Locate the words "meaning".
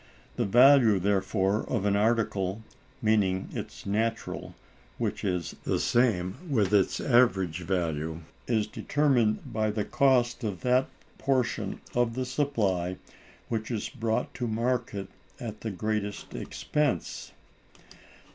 3.03-3.49